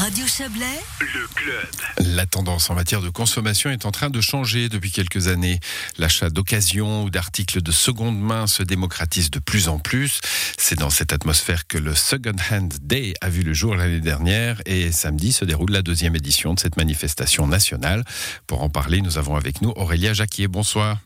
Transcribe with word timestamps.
Radio 0.00 0.26
Chablais, 0.26 0.80
le 1.00 1.28
club. 1.34 1.68
La 1.98 2.24
tendance 2.24 2.70
en 2.70 2.74
matière 2.74 3.02
de 3.02 3.10
consommation 3.10 3.68
est 3.68 3.84
en 3.84 3.90
train 3.90 4.08
de 4.08 4.22
changer 4.22 4.70
depuis 4.70 4.90
quelques 4.90 5.28
années. 5.28 5.60
L'achat 5.98 6.30
d'occasion 6.30 7.04
ou 7.04 7.10
d'articles 7.10 7.60
de 7.60 7.70
seconde 7.70 8.18
main 8.18 8.46
se 8.46 8.62
démocratise 8.62 9.30
de 9.30 9.40
plus 9.40 9.68
en 9.68 9.78
plus. 9.78 10.22
C'est 10.56 10.78
dans 10.78 10.88
cette 10.88 11.12
atmosphère 11.12 11.66
que 11.66 11.76
le 11.76 11.94
Second 11.94 12.36
Hand 12.50 12.72
Day 12.80 13.12
a 13.20 13.28
vu 13.28 13.42
le 13.42 13.52
jour 13.52 13.74
l'année 13.74 14.00
dernière 14.00 14.62
et 14.64 14.90
samedi 14.90 15.32
se 15.32 15.44
déroule 15.44 15.70
la 15.70 15.82
deuxième 15.82 16.16
édition 16.16 16.54
de 16.54 16.60
cette 16.60 16.78
manifestation 16.78 17.46
nationale. 17.46 18.02
Pour 18.46 18.62
en 18.62 18.70
parler, 18.70 19.02
nous 19.02 19.18
avons 19.18 19.36
avec 19.36 19.60
nous 19.60 19.74
Aurélia 19.76 20.14
Jacquier. 20.14 20.48
Bonsoir. 20.48 20.96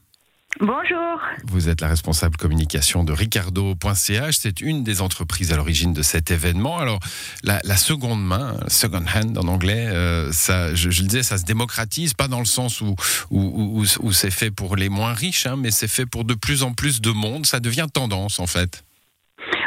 Bonjour. 0.61 1.21
Vous 1.45 1.69
êtes 1.69 1.81
la 1.81 1.89
responsable 1.89 2.37
communication 2.37 3.03
de 3.03 3.13
Ricardo.ch. 3.13 4.37
C'est 4.37 4.61
une 4.61 4.85
des 4.85 5.03
entreprises 5.03 5.53
à 5.53 5.57
l'origine 5.57 5.93
de 5.93 6.03
cet 6.03 6.31
événement. 6.31 6.79
Alors, 6.79 7.01
la, 7.43 7.61
seconde 7.77 8.25
main, 8.25 8.57
second 8.69 9.05
hand 9.05 9.37
en 9.37 9.49
anglais, 9.49 9.89
euh, 9.89 10.31
ça, 10.31 10.73
je, 10.75 10.89
le 10.89 11.09
disais, 11.09 11.25
ça 11.25 11.39
se 11.39 11.45
démocratise, 11.45 12.15
pas 12.15 12.29
dans 12.29 12.39
le 12.39 12.45
sens 12.45 12.81
où, 12.81 12.95
où, 13.33 13.83
où, 14.01 14.13
c'est 14.13 14.31
fait 14.31 14.53
pour 14.53 14.77
les 14.77 14.89
moins 14.89 15.13
riches, 15.13 15.47
hein, 15.47 15.57
mais 15.59 15.73
c'est 15.73 15.91
fait 15.91 16.07
pour 16.07 16.25
de 16.25 16.35
plus 16.35 16.63
en 16.63 16.73
plus 16.73 17.01
de 17.01 17.11
monde. 17.11 17.47
Ça 17.47 17.59
devient 17.59 17.87
tendance, 17.93 18.39
en 18.39 18.47
fait. 18.47 18.85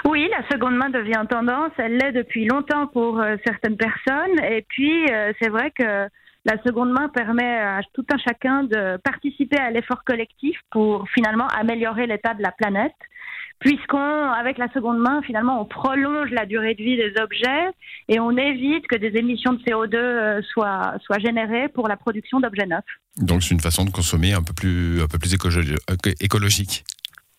Oui, 0.06 0.30
la 0.32 0.48
seconde 0.50 0.78
main 0.78 0.90
devient 0.90 1.26
tendance. 1.30 1.72
Elle 1.78 1.98
l'est 1.98 2.14
depuis 2.14 2.46
longtemps 2.46 2.88
pour 2.88 3.20
euh, 3.20 3.36
certaines 3.46 3.76
personnes. 3.76 4.40
Et 4.50 4.66
puis, 4.70 5.06
euh, 5.12 5.34
c'est 5.42 5.50
vrai 5.50 5.72
que 5.72 6.08
la 6.46 6.62
seconde 6.64 6.92
main 6.92 7.10
permet 7.10 7.58
à 7.58 7.82
tout 7.94 8.06
un 8.12 8.18
chacun 8.18 8.64
de 8.64 8.98
participer 8.98 9.58
à 9.58 9.72
l'effort 9.72 10.04
collectif 10.04 10.58
pour 10.72 11.08
finalement 11.10 11.48
améliorer 11.48 12.08
l'état 12.08 12.34
de 12.34 12.42
la 12.42 12.52
planète 12.52 12.96
puisqu'on, 13.60 14.30
avec 14.32 14.58
la 14.58 14.72
seconde 14.72 15.00
main, 15.00 15.22
finalement, 15.24 15.62
on 15.62 15.66
prolonge 15.66 16.30
la 16.32 16.46
durée 16.46 16.76
de 16.76 16.84
vie 16.84 16.98
des 16.98 17.14
objets 17.22 17.72
et 18.08 18.20
on 18.20 18.32
évite 18.38 18.88
que 18.88 18.96
des 18.96 19.18
émissions 19.18 19.54
de 19.54 19.60
CO2 19.60 19.96
euh, 19.96 20.42
soient, 20.54 20.96
soient 21.04 21.20
générées 21.20 21.68
pour 21.70 21.88
la 21.88 21.98
production 21.98 22.40
d'objets 22.40 22.68
neufs. 22.68 22.84
Donc 23.18 23.44
c'est 23.44 23.54
une 23.54 23.60
façon 23.60 23.86
de 23.86 23.90
consommer 23.90 24.34
un 24.34 24.44
peu 24.44 24.54
plus, 24.54 25.02
un 25.02 25.08
peu 25.08 25.18
plus 25.18 25.34
écologique. 25.34 26.86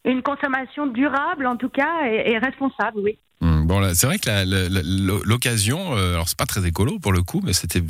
Une 0.05 0.23
consommation 0.23 0.87
durable, 0.87 1.47
en 1.47 1.57
tout 1.57 1.69
cas, 1.69 2.07
et 2.07 2.39
responsable, 2.39 2.99
oui. 3.01 3.19
Hmm, 3.41 3.58
bon, 3.69 3.95
c'est 3.95 4.07
vrai 4.07 4.19
que 4.19 5.29
l'occasion, 5.29 5.97
euh, 5.97 6.15
alors 6.15 6.29
c'est 6.29 6.39
pas 6.39 6.47
très 6.47 6.67
écolo 6.67 6.99
pour 6.99 7.13
le 7.13 7.23
coup, 7.23 7.41
mais 7.45 7.53
c'était 7.53 7.83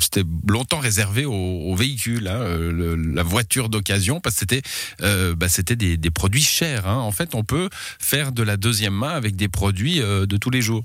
longtemps 0.47 0.79
réservé 0.79 1.25
aux, 1.25 1.75
véhicules, 1.75 2.27
hein, 2.27 2.41
euh, 2.41 2.95
la 3.13 3.23
voiture 3.23 3.69
d'occasion, 3.69 4.19
parce 4.19 4.35
que 4.35 4.39
c'était 4.41 4.61
euh, 5.01 5.33
bah, 5.35 5.47
des, 5.75 6.11
produits 6.11 6.41
chers. 6.41 6.87
Hein. 6.87 6.97
En 6.97 7.11
fait, 7.11 7.33
on 7.33 7.43
peut 7.43 7.69
faire 7.99 8.31
de 8.31 8.43
la 8.43 8.57
deuxième 8.57 8.93
main 8.93 9.09
avec 9.09 9.35
des 9.35 9.47
produits 9.47 9.99
de 9.99 10.37
tous 10.37 10.49
les 10.49 10.61
jours. 10.61 10.83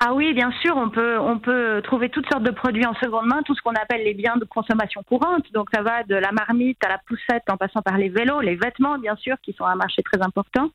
Ah 0.00 0.14
oui, 0.14 0.32
bien 0.32 0.52
sûr, 0.62 0.76
on 0.76 0.90
peut 0.90 1.80
trouver 1.82 2.08
toutes 2.08 2.28
sortes 2.30 2.44
de 2.44 2.52
produits 2.52 2.86
en 2.86 2.94
seconde 2.94 3.26
main, 3.26 3.42
tout 3.44 3.54
ce 3.56 3.62
qu'on 3.62 3.72
appelle 3.72 4.04
les 4.04 4.14
biens 4.14 4.36
de 4.36 4.44
consommation 4.44 5.02
courante. 5.02 5.44
Donc 5.52 5.70
ça 5.74 5.82
va 5.82 6.04
de 6.04 6.14
la 6.14 6.30
marmite 6.30 6.78
à 6.84 6.88
la 6.88 6.98
poussette 6.98 7.42
en 7.50 7.56
passant 7.56 7.82
par 7.82 7.98
les 7.98 8.08
vélos, 8.08 8.40
les 8.40 8.54
vêtements, 8.54 8.98
bien 8.98 9.16
sûr, 9.16 9.36
qui 9.42 9.52
sont 9.54 9.64
un 9.64 9.74
marché 9.74 10.02
très 10.04 10.22
important. 10.22 10.70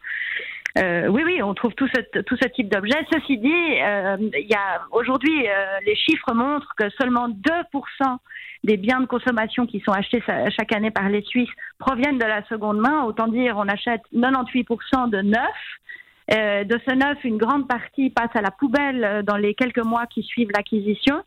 Euh, 0.77 1.07
oui, 1.07 1.21
oui, 1.23 1.41
on 1.43 1.53
trouve 1.53 1.73
tout 1.75 1.87
ce, 1.87 2.21
tout 2.21 2.35
ce 2.41 2.47
type 2.47 2.69
d'objets. 2.69 3.05
Ceci 3.11 3.37
dit, 3.37 3.51
euh, 3.51 4.17
y 4.33 4.55
a 4.55 4.81
aujourd'hui, 4.91 5.47
euh, 5.47 5.79
les 5.85 5.95
chiffres 5.95 6.33
montrent 6.33 6.73
que 6.75 6.89
seulement 7.01 7.29
2% 7.29 8.17
des 8.63 8.77
biens 8.77 9.01
de 9.01 9.05
consommation 9.05 9.67
qui 9.67 9.81
sont 9.81 9.91
achetés 9.91 10.23
chaque 10.57 10.71
année 10.73 10.89
par 10.89 11.09
les 11.09 11.21
Suisses 11.21 11.49
proviennent 11.77 12.17
de 12.17 12.25
la 12.25 12.43
seconde 12.45 12.79
main. 12.79 13.03
Autant 13.03 13.27
dire, 13.27 13.55
on 13.57 13.67
achète 13.67 14.01
98% 14.15 15.09
de 15.09 15.21
neuf. 15.21 15.39
Euh, 16.33 16.63
de 16.63 16.79
ce 16.87 16.95
neuf, 16.95 17.17
une 17.23 17.37
grande 17.37 17.67
partie 17.67 18.09
passe 18.09 18.33
à 18.33 18.41
la 18.41 18.51
poubelle 18.51 19.23
dans 19.25 19.35
les 19.35 19.53
quelques 19.53 19.83
mois 19.83 20.07
qui 20.07 20.23
suivent 20.23 20.51
l'acquisition 20.55 21.21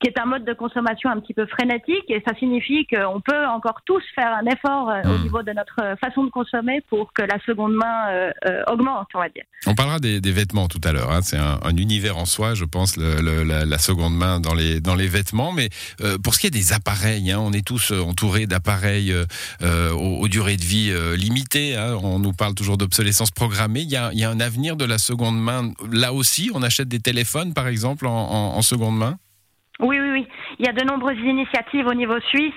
qui 0.00 0.08
est 0.08 0.18
un 0.18 0.24
mode 0.24 0.44
de 0.44 0.54
consommation 0.54 1.10
un 1.10 1.20
petit 1.20 1.34
peu 1.34 1.46
frénétique 1.46 2.04
et 2.08 2.22
ça 2.26 2.34
signifie 2.38 2.86
qu'on 2.86 3.20
peut 3.20 3.46
encore 3.46 3.80
tous 3.84 4.02
faire 4.14 4.32
un 4.32 4.46
effort 4.46 4.88
euh, 4.88 5.02
au 5.04 5.18
hmm. 5.18 5.22
niveau 5.22 5.42
de 5.42 5.52
notre 5.52 5.96
façon 6.00 6.24
de 6.24 6.30
consommer 6.30 6.80
pour 6.88 7.12
que 7.12 7.22
la 7.22 7.38
seconde 7.44 7.74
main 7.74 8.08
euh, 8.08 8.30
euh, 8.46 8.62
augmente, 8.72 9.08
on 9.14 9.18
va 9.18 9.28
dire. 9.28 9.44
On 9.66 9.74
parlera 9.74 9.98
des, 9.98 10.20
vêtements 10.20 10.68
tout 10.68 10.80
à 10.84 10.92
l'heure. 10.92 11.10
Hein. 11.10 11.20
C'est 11.22 11.36
un, 11.36 11.58
univers 11.76 12.16
en 12.16 12.24
soi, 12.24 12.54
je 12.54 12.64
pense, 12.64 12.96
la, 12.96 13.78
seconde 13.78 14.14
main 14.14 14.40
dans 14.40 14.54
les 14.54 14.80
dans 14.80 14.94
les 14.94 15.06
vêtements. 15.06 15.52
Mais 15.52 15.68
pour 16.22 16.34
ce 16.34 16.40
qui 16.40 16.46
est 16.46 16.50
des 16.50 16.72
appareils, 16.72 17.30
hein, 17.30 17.38
on 17.40 17.52
est 17.52 17.66
tous 17.66 17.92
entourés 17.92 18.46
d'appareils 18.46 19.14
aux, 19.62 20.28
durées 20.28 20.56
de 20.56 20.64
vie 20.64 20.92
limitées. 21.16 21.76
Hein. 21.76 21.96
On 22.02 22.18
nous 22.18 22.32
parle 22.32 22.54
toujours 22.54 22.78
d'obsolescence 22.78 23.30
programmée. 23.30 23.80
Il 23.80 23.90
y, 23.90 23.96
a, 23.96 24.10
il 24.12 24.18
y, 24.18 24.24
a, 24.24 24.30
un 24.30 24.40
avenir 24.40 24.76
de 24.76 24.84
la 24.84 24.98
seconde 24.98 25.40
main. 25.40 25.72
Là 25.90 26.12
aussi, 26.12 26.50
on 26.54 26.62
achète 26.62 26.88
des 26.88 27.00
téléphones, 27.00 27.54
par 27.54 27.66
exemple, 27.66 28.06
en 28.06 28.62
seconde 28.62 28.96
main? 28.96 29.18
Oui, 29.80 29.98
oui, 29.98 30.10
oui. 30.10 30.28
Il 30.58 30.66
y 30.66 30.68
a 30.68 30.72
de 30.72 30.84
nombreuses 30.84 31.18
initiatives 31.18 31.86
au 31.86 31.94
niveau 31.94 32.20
suisse. 32.20 32.54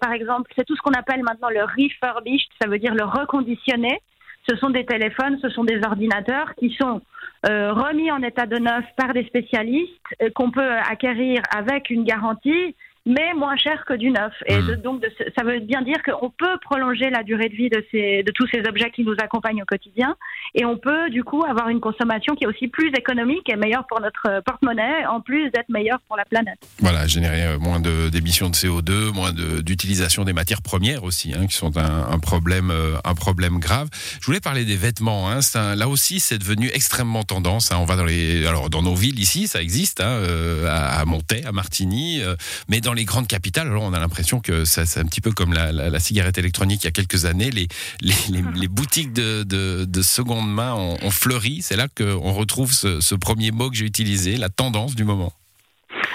par 0.00 0.12
exemple, 0.12 0.50
c'est 0.56 0.64
tout 0.64 0.74
ce 0.76 0.82
qu'on 0.82 0.92
appelle 0.92 1.22
maintenant 1.22 1.50
le 1.50 1.62
refurbished, 1.62 2.50
ça 2.60 2.68
veut 2.68 2.78
dire 2.78 2.94
le 2.94 3.04
reconditionné. 3.04 4.00
Ce 4.48 4.56
sont 4.56 4.70
des 4.70 4.84
téléphones, 4.84 5.38
ce 5.40 5.48
sont 5.48 5.64
des 5.64 5.80
ordinateurs 5.84 6.54
qui 6.56 6.76
sont 6.78 7.00
euh, 7.48 7.72
remis 7.72 8.10
en 8.10 8.22
état 8.22 8.46
de 8.46 8.58
neuf 8.58 8.84
par 8.96 9.14
des 9.14 9.24
spécialistes, 9.24 9.92
euh, 10.22 10.30
qu'on 10.34 10.50
peut 10.50 10.72
acquérir 10.90 11.42
avec 11.56 11.90
une 11.90 12.04
garantie 12.04 12.74
mais 13.06 13.34
moins 13.34 13.56
cher 13.56 13.84
que 13.86 13.94
du 13.94 14.10
neuf. 14.10 14.32
Et 14.46 14.56
hmm. 14.56 14.76
donc, 14.76 15.04
ça 15.36 15.44
veut 15.44 15.60
bien 15.60 15.82
dire 15.82 16.02
qu'on 16.04 16.30
peut 16.30 16.56
prolonger 16.62 17.10
la 17.10 17.22
durée 17.22 17.48
de 17.48 17.54
vie 17.54 17.68
de, 17.68 17.84
ces, 17.90 18.22
de 18.22 18.32
tous 18.32 18.46
ces 18.48 18.62
objets 18.66 18.90
qui 18.90 19.04
nous 19.04 19.14
accompagnent 19.18 19.62
au 19.62 19.66
quotidien. 19.66 20.16
Et 20.54 20.64
on 20.64 20.78
peut, 20.78 21.10
du 21.10 21.22
coup, 21.22 21.44
avoir 21.44 21.68
une 21.68 21.80
consommation 21.80 22.34
qui 22.34 22.44
est 22.44 22.46
aussi 22.46 22.68
plus 22.68 22.88
économique 22.96 23.48
et 23.50 23.56
meilleure 23.56 23.86
pour 23.86 24.00
notre 24.00 24.42
porte-monnaie, 24.44 25.04
en 25.06 25.20
plus 25.20 25.50
d'être 25.50 25.68
meilleure 25.68 26.00
pour 26.08 26.16
la 26.16 26.24
planète. 26.24 26.58
Voilà, 26.78 27.06
générer 27.06 27.44
euh, 27.46 27.58
moins 27.58 27.80
d'émissions 27.80 28.48
de, 28.48 28.54
CO2, 28.54 29.12
moins 29.12 29.32
d'utilisation 29.32 30.24
des 30.24 30.32
matières 30.32 30.62
premières 30.62 31.04
aussi, 31.04 31.34
hein, 31.34 31.46
qui 31.46 31.56
sont 31.56 31.76
un, 31.76 32.08
un, 32.10 32.18
problème, 32.18 32.70
euh, 32.70 32.96
un 33.04 33.14
problème 33.14 33.58
grave. 33.58 33.88
Je 34.20 34.26
voulais 34.26 34.40
parler 34.40 34.64
des 34.64 34.76
vêtements. 34.76 35.30
Hein, 35.30 35.40
là 35.76 35.88
aussi, 35.88 36.20
c'est 36.20 36.38
devenu 36.38 36.70
extrêmement 36.72 37.24
tendance. 37.24 37.70
Hein. 37.70 37.76
On 37.80 37.84
va 37.84 37.96
dans 37.96 38.04
les, 38.04 38.46
alors 38.46 38.70
dans 38.70 38.82
nos 38.82 38.94
villes 38.94 39.18
ici, 39.18 39.46
ça 39.46 39.60
existe, 39.60 40.00
euh, 40.00 40.66
à, 40.68 41.00
à 41.00 41.04
Montaix, 41.04 41.44
à 41.44 41.52
Martigny, 41.52 42.22
mais 42.68 42.80
dans 42.80 42.93
les 42.94 43.04
grandes 43.04 43.26
capitales, 43.26 43.66
alors 43.66 43.82
on 43.82 43.92
a 43.92 43.98
l'impression 43.98 44.40
que 44.40 44.64
c'est 44.64 44.98
un 44.98 45.04
petit 45.04 45.20
peu 45.20 45.32
comme 45.32 45.52
la, 45.52 45.98
cigarette 45.98 46.38
électronique 46.38 46.82
il 46.82 46.86
y 46.86 46.88
a 46.88 46.92
quelques 46.92 47.24
années. 47.24 47.50
Les, 47.50 47.68
les, 48.00 48.68
boutiques 48.68 49.12
de, 49.12 50.02
seconde 50.02 50.52
main 50.52 50.74
ont, 50.74 51.10
fleuri. 51.10 51.62
C'est 51.62 51.76
là 51.76 51.86
qu'on 51.88 52.32
retrouve 52.32 52.72
ce, 52.72 53.14
premier 53.14 53.50
mot 53.50 53.70
que 53.70 53.76
j'ai 53.76 53.86
utilisé, 53.86 54.36
la 54.36 54.48
tendance 54.48 54.94
du 54.94 55.04
moment. 55.04 55.32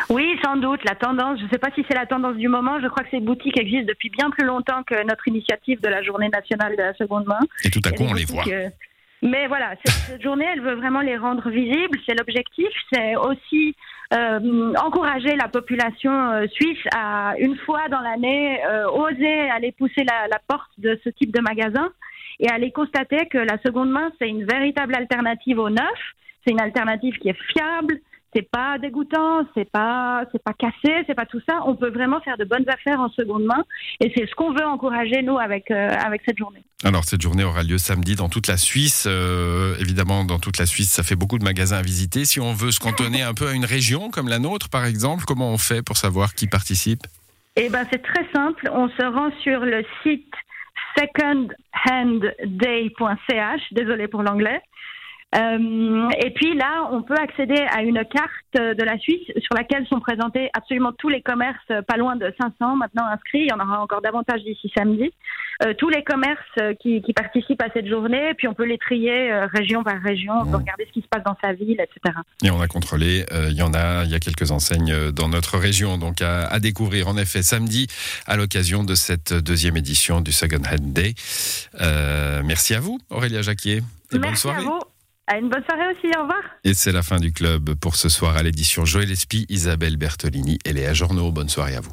Oui, 0.09 0.25
sans 0.43 0.57
doute, 0.57 0.79
la 0.85 0.95
tendance. 0.95 1.39
Je 1.39 1.45
ne 1.45 1.49
sais 1.49 1.59
pas 1.59 1.69
si 1.75 1.85
c'est 1.87 1.95
la 1.95 2.07
tendance 2.07 2.35
du 2.35 2.47
moment. 2.47 2.79
Je 2.81 2.87
crois 2.87 3.03
que 3.03 3.11
ces 3.11 3.19
boutiques 3.19 3.59
existent 3.59 3.87
depuis 3.87 4.09
bien 4.09 4.29
plus 4.31 4.45
longtemps 4.45 4.81
que 4.83 5.05
notre 5.05 5.27
initiative 5.27 5.79
de 5.81 5.87
la 5.87 6.01
Journée 6.01 6.29
nationale 6.29 6.75
de 6.75 6.81
la 6.81 6.93
seconde 6.95 7.25
main. 7.25 7.39
Et 7.63 7.69
tout 7.69 7.81
à 7.85 7.91
coup, 7.91 8.03
on 8.03 8.13
les 8.13 8.25
voit. 8.25 8.43
Euh, 8.47 8.69
mais 9.21 9.47
voilà, 9.47 9.73
cette, 9.83 10.21
journée, 10.21 10.45
elle 10.51 10.61
veut 10.61 10.75
vraiment 10.75 11.01
les 11.01 11.17
rendre 11.17 11.49
visibles. 11.49 11.99
C'est 12.05 12.17
l'objectif. 12.17 12.69
C'est 12.91 13.15
aussi 13.15 13.75
euh, 14.13 14.73
encourager 14.75 15.35
la 15.35 15.47
population 15.47 16.11
euh, 16.11 16.47
suisse 16.47 16.79
à, 16.95 17.33
une 17.37 17.57
fois 17.57 17.87
dans 17.89 17.99
l'année, 17.99 18.59
euh, 18.65 18.89
oser 18.89 19.49
aller 19.49 19.71
pousser 19.73 20.03
la, 20.03 20.27
la, 20.27 20.39
porte 20.47 20.71
de 20.77 20.99
ce 21.03 21.09
type 21.09 21.35
de 21.35 21.41
magasin 21.41 21.89
et 22.39 22.49
aller 22.49 22.71
constater 22.71 23.27
que 23.27 23.37
la 23.37 23.57
seconde 23.65 23.91
main, 23.91 24.11
c'est 24.19 24.29
une 24.29 24.45
véritable 24.45 24.95
alternative 24.95 25.59
au 25.59 25.69
neuf. 25.69 25.99
C'est 26.45 26.51
une 26.51 26.61
alternative 26.61 27.17
qui 27.17 27.29
est 27.29 27.37
fiable, 27.51 27.99
c'est 28.33 28.49
pas 28.49 28.77
dégoûtant, 28.77 29.45
c'est 29.55 29.69
pas 29.69 30.23
c'est 30.31 30.41
pas 30.43 30.53
cassé, 30.53 31.03
c'est 31.07 31.15
pas 31.15 31.25
tout 31.25 31.41
ça. 31.47 31.61
On 31.65 31.75
peut 31.75 31.89
vraiment 31.89 32.19
faire 32.21 32.37
de 32.37 32.45
bonnes 32.45 32.69
affaires 32.69 32.99
en 32.99 33.09
seconde 33.09 33.43
main 33.43 33.63
et 33.99 34.11
c'est 34.15 34.27
ce 34.27 34.35
qu'on 34.35 34.53
veut 34.53 34.65
encourager 34.65 35.21
nous 35.21 35.37
avec 35.37 35.71
euh, 35.71 35.89
avec 36.05 36.21
cette 36.25 36.37
journée. 36.37 36.63
Alors 36.85 37.03
cette 37.03 37.21
journée 37.21 37.43
aura 37.43 37.63
lieu 37.63 37.77
samedi 37.77 38.15
dans 38.15 38.29
toute 38.29 38.47
la 38.47 38.55
Suisse. 38.55 39.05
Euh, 39.05 39.75
évidemment, 39.79 40.23
dans 40.23 40.39
toute 40.39 40.57
la 40.57 40.65
Suisse, 40.65 40.89
ça 40.89 41.03
fait 41.03 41.17
beaucoup 41.17 41.37
de 41.37 41.43
magasins 41.43 41.75
à 41.75 41.81
visiter. 41.81 42.23
Si 42.23 42.39
on 42.39 42.53
veut 42.53 42.71
se 42.71 42.79
cantonner 42.79 43.21
un 43.21 43.33
peu 43.33 43.49
à 43.49 43.51
une 43.51 43.65
région 43.65 44.09
comme 44.09 44.29
la 44.29 44.39
nôtre, 44.39 44.69
par 44.69 44.85
exemple, 44.85 45.25
comment 45.27 45.51
on 45.51 45.57
fait 45.57 45.81
pour 45.81 45.97
savoir 45.97 46.35
qui 46.35 46.47
participe? 46.47 47.01
Eh 47.57 47.67
ben, 47.67 47.85
c'est 47.91 48.01
très 48.01 48.25
simple. 48.33 48.69
On 48.71 48.87
se 48.87 49.03
rend 49.03 49.29
sur 49.43 49.59
le 49.59 49.83
site 50.03 50.33
secondhandday.ch. 50.97 53.61
Désolé 53.73 54.07
pour 54.07 54.23
l'anglais. 54.23 54.61
Euh, 55.35 56.09
et 56.23 56.31
puis 56.31 56.55
là, 56.55 56.87
on 56.91 57.03
peut 57.03 57.17
accéder 57.17 57.61
à 57.71 57.83
une 57.83 58.03
carte 58.05 58.55
de 58.55 58.83
la 58.83 58.97
Suisse 58.97 59.29
sur 59.41 59.53
laquelle 59.55 59.85
sont 59.87 59.99
présentés 59.99 60.49
absolument 60.53 60.93
tous 60.93 61.09
les 61.09 61.21
commerces, 61.21 61.71
pas 61.87 61.97
loin 61.97 62.15
de 62.15 62.33
500 62.39 62.77
maintenant 62.77 63.05
inscrits. 63.05 63.41
Il 63.41 63.49
y 63.49 63.53
en 63.53 63.59
aura 63.59 63.81
encore 63.81 64.01
davantage 64.01 64.41
d'ici 64.43 64.71
samedi. 64.75 65.11
Euh, 65.61 65.73
tous 65.77 65.89
les 65.89 66.03
commerces 66.03 66.39
qui, 66.79 67.01
qui, 67.01 67.11
participent 67.11 67.61
à 67.61 67.69
cette 67.73 67.87
journée, 67.87 68.33
puis 68.37 68.47
on 68.47 68.53
peut 68.53 68.65
les 68.65 68.77
trier 68.77 69.29
euh, 69.29 69.45
région 69.47 69.83
par 69.83 70.01
région, 70.01 70.33
on 70.41 70.45
peut 70.45 70.55
regarder 70.55 70.85
ce 70.87 70.93
qui 70.93 71.01
se 71.01 71.07
passe 71.07 71.23
dans 71.25 71.35
sa 71.43 71.51
ville, 71.51 71.81
etc. 71.81 72.15
Et 72.43 72.49
on 72.49 72.61
a 72.61 72.67
contrôlé, 72.67 73.25
euh, 73.33 73.47
il 73.49 73.57
y 73.57 73.61
en 73.61 73.73
a, 73.73 74.05
il 74.05 74.11
y 74.11 74.15
a 74.15 74.19
quelques 74.19 74.51
enseignes 74.51 75.11
dans 75.11 75.27
notre 75.27 75.57
région, 75.57 75.97
donc 75.97 76.21
à, 76.21 76.47
à 76.47 76.59
découvrir 76.59 77.09
en 77.09 77.17
effet 77.17 77.43
samedi 77.43 77.87
à 78.25 78.37
l'occasion 78.37 78.85
de 78.85 78.95
cette 78.95 79.33
deuxième 79.33 79.75
édition 79.75 80.21
du 80.21 80.31
Second 80.31 80.61
Hand 80.65 80.93
Day. 80.93 81.13
merci 82.45 82.73
à 82.73 82.79
vous, 82.79 82.99
Aurélia 83.09 83.41
Jacquier. 83.41 83.77
Et 83.77 84.17
merci 84.17 84.21
bonne 84.21 84.35
soirée. 84.35 84.59
À 84.59 84.61
vous. 84.61 84.79
À 85.27 85.37
une 85.37 85.49
bonne 85.49 85.63
soirée 85.63 85.93
aussi, 85.93 86.07
au 86.17 86.21
revoir. 86.21 86.41
Et 86.63 86.73
c'est 86.73 86.91
la 86.91 87.03
fin 87.03 87.17
du 87.17 87.31
club 87.31 87.75
pour 87.75 87.95
ce 87.97 88.09
soir 88.09 88.35
à 88.35 88.43
l'édition 88.43 88.85
Joël 88.85 89.11
Espy, 89.11 89.45
Isabelle 89.49 89.97
Bertolini 89.97 90.57
et 90.65 90.73
Léa 90.73 90.93
Journeau. 90.93 91.31
Bonne 91.31 91.49
soirée 91.49 91.75
à 91.75 91.81
vous. 91.81 91.91